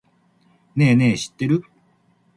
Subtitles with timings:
[0.75, 1.63] ねぇねぇ、知ってる？